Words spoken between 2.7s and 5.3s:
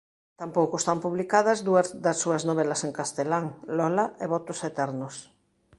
en castelán "Lola" e "Votos Eternos".